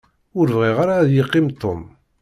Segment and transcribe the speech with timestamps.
[0.39, 1.81] Ur bɣiɣ ara ad yeqqim Tom.